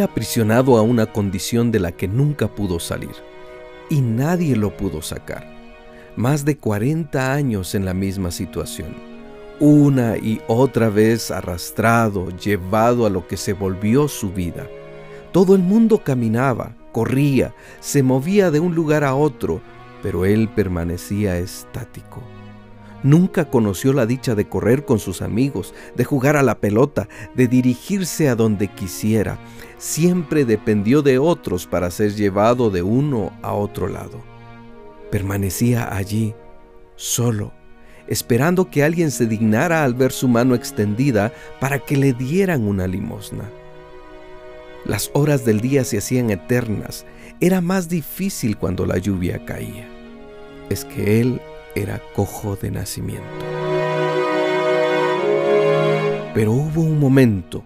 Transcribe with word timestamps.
aprisionado 0.00 0.78
a 0.78 0.82
una 0.82 1.06
condición 1.06 1.72
de 1.72 1.80
la 1.80 1.90
que 1.90 2.06
nunca 2.06 2.46
pudo 2.46 2.78
salir, 2.78 3.14
y 3.90 4.00
nadie 4.00 4.54
lo 4.54 4.76
pudo 4.76 5.02
sacar. 5.02 5.44
Más 6.14 6.44
de 6.44 6.56
40 6.56 7.32
años 7.32 7.74
en 7.74 7.84
la 7.84 7.92
misma 7.92 8.30
situación, 8.30 8.94
una 9.58 10.16
y 10.16 10.40
otra 10.46 10.88
vez 10.88 11.32
arrastrado, 11.32 12.28
llevado 12.30 13.06
a 13.06 13.10
lo 13.10 13.26
que 13.26 13.36
se 13.36 13.54
volvió 13.54 14.06
su 14.06 14.30
vida. 14.30 14.68
Todo 15.32 15.56
el 15.56 15.62
mundo 15.62 15.98
caminaba, 15.98 16.76
corría, 16.92 17.52
se 17.80 18.04
movía 18.04 18.52
de 18.52 18.60
un 18.60 18.76
lugar 18.76 19.02
a 19.02 19.16
otro, 19.16 19.60
pero 20.00 20.24
él 20.24 20.48
permanecía 20.48 21.38
estático. 21.38 22.22
Nunca 23.02 23.50
conoció 23.50 23.92
la 23.92 24.06
dicha 24.06 24.34
de 24.34 24.48
correr 24.48 24.84
con 24.84 24.98
sus 24.98 25.22
amigos, 25.22 25.74
de 25.96 26.04
jugar 26.04 26.36
a 26.36 26.42
la 26.42 26.58
pelota, 26.58 27.08
de 27.34 27.48
dirigirse 27.48 28.28
a 28.28 28.36
donde 28.36 28.68
quisiera. 28.68 29.38
Siempre 29.78 30.44
dependió 30.44 31.02
de 31.02 31.18
otros 31.18 31.66
para 31.66 31.90
ser 31.90 32.14
llevado 32.14 32.70
de 32.70 32.82
uno 32.82 33.32
a 33.42 33.52
otro 33.54 33.88
lado. 33.88 34.20
Permanecía 35.10 35.94
allí, 35.94 36.34
solo, 36.94 37.52
esperando 38.06 38.70
que 38.70 38.84
alguien 38.84 39.10
se 39.10 39.26
dignara 39.26 39.82
al 39.82 39.94
ver 39.94 40.12
su 40.12 40.28
mano 40.28 40.54
extendida 40.54 41.32
para 41.60 41.80
que 41.80 41.96
le 41.96 42.12
dieran 42.12 42.66
una 42.66 42.86
limosna. 42.86 43.50
Las 44.84 45.10
horas 45.14 45.44
del 45.44 45.60
día 45.60 45.84
se 45.84 45.98
hacían 45.98 46.30
eternas. 46.30 47.06
Era 47.40 47.60
más 47.60 47.88
difícil 47.88 48.56
cuando 48.56 48.84
la 48.84 48.98
lluvia 48.98 49.44
caía. 49.44 49.88
Es 50.70 50.84
que 50.84 51.20
él 51.20 51.40
era 51.74 52.00
cojo 52.14 52.56
de 52.56 52.70
nacimiento. 52.70 53.26
Pero 56.34 56.52
hubo 56.52 56.80
un 56.80 56.98
momento, 56.98 57.64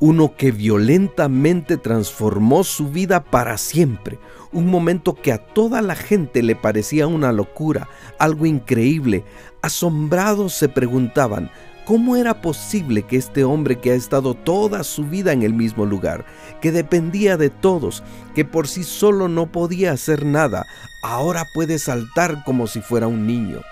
uno 0.00 0.34
que 0.36 0.50
violentamente 0.50 1.76
transformó 1.76 2.64
su 2.64 2.88
vida 2.88 3.22
para 3.22 3.56
siempre, 3.58 4.18
un 4.52 4.66
momento 4.66 5.14
que 5.14 5.32
a 5.32 5.38
toda 5.38 5.80
la 5.82 5.94
gente 5.94 6.42
le 6.42 6.56
parecía 6.56 7.06
una 7.06 7.30
locura, 7.30 7.88
algo 8.18 8.46
increíble. 8.46 9.24
Asombrados 9.62 10.54
se 10.54 10.68
preguntaban, 10.68 11.50
¿Cómo 11.84 12.14
era 12.14 12.40
posible 12.40 13.02
que 13.02 13.16
este 13.16 13.42
hombre 13.42 13.80
que 13.80 13.90
ha 13.90 13.94
estado 13.94 14.34
toda 14.34 14.84
su 14.84 15.04
vida 15.04 15.32
en 15.32 15.42
el 15.42 15.52
mismo 15.52 15.84
lugar, 15.84 16.24
que 16.60 16.70
dependía 16.70 17.36
de 17.36 17.50
todos, 17.50 18.04
que 18.36 18.44
por 18.44 18.68
sí 18.68 18.84
solo 18.84 19.26
no 19.26 19.50
podía 19.50 19.90
hacer 19.90 20.24
nada, 20.24 20.64
ahora 21.02 21.44
puede 21.54 21.80
saltar 21.80 22.44
como 22.44 22.68
si 22.68 22.80
fuera 22.80 23.08
un 23.08 23.26
niño? 23.26 23.62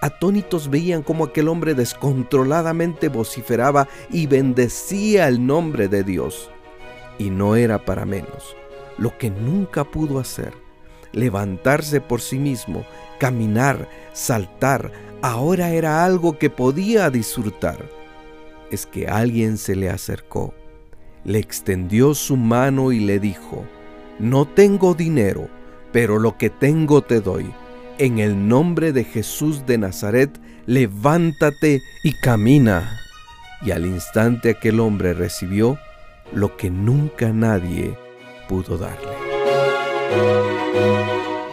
Atónitos 0.00 0.68
veían 0.68 1.04
cómo 1.04 1.26
aquel 1.26 1.46
hombre 1.46 1.74
descontroladamente 1.74 3.08
vociferaba 3.08 3.86
y 4.10 4.26
bendecía 4.26 5.28
el 5.28 5.46
nombre 5.46 5.86
de 5.86 6.02
Dios. 6.02 6.50
Y 7.18 7.30
no 7.30 7.54
era 7.54 7.84
para 7.84 8.04
menos, 8.04 8.56
lo 8.98 9.16
que 9.16 9.30
nunca 9.30 9.84
pudo 9.84 10.18
hacer, 10.18 10.54
levantarse 11.12 12.00
por 12.00 12.20
sí 12.20 12.38
mismo, 12.38 12.84
caminar, 13.18 13.88
saltar, 14.12 14.92
ahora 15.22 15.70
era 15.70 16.04
algo 16.04 16.38
que 16.38 16.50
podía 16.50 17.10
disfrutar. 17.10 17.78
Es 18.70 18.86
que 18.86 19.06
alguien 19.06 19.58
se 19.58 19.76
le 19.76 19.90
acercó, 19.90 20.54
le 21.24 21.38
extendió 21.38 22.14
su 22.14 22.36
mano 22.36 22.92
y 22.92 23.00
le 23.00 23.20
dijo, 23.20 23.64
no 24.18 24.46
tengo 24.46 24.94
dinero, 24.94 25.48
pero 25.92 26.18
lo 26.18 26.38
que 26.38 26.50
tengo 26.50 27.02
te 27.02 27.20
doy. 27.20 27.52
En 27.98 28.18
el 28.18 28.48
nombre 28.48 28.92
de 28.92 29.04
Jesús 29.04 29.66
de 29.66 29.78
Nazaret, 29.78 30.30
levántate 30.66 31.80
y 32.02 32.12
camina. 32.20 32.98
Y 33.60 33.70
al 33.70 33.86
instante 33.86 34.50
aquel 34.50 34.80
hombre 34.80 35.14
recibió 35.14 35.78
lo 36.32 36.56
que 36.56 36.70
nunca 36.70 37.32
nadie 37.32 37.96
pudo 38.48 38.78
darle. 38.78 39.71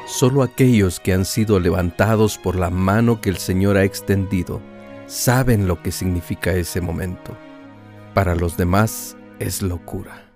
Solo 0.06 0.44
aquellos 0.44 1.00
que 1.00 1.14
han 1.14 1.24
sido 1.24 1.60
levantados 1.60 2.38
por 2.38 2.56
la 2.56 2.70
mano 2.70 3.22
que 3.22 3.30
el 3.30 3.38
Señor 3.38 3.78
ha 3.78 3.84
extendido 3.84 4.62
saben 5.08 5.68
lo 5.68 5.82
que 5.82 5.92
significa 5.92 6.52
ese 6.52 6.82
momento. 6.82 7.36
Para 8.14 8.36
los 8.36 8.58
demás 8.58 9.18
es 9.40 9.62
locura. 9.62 10.29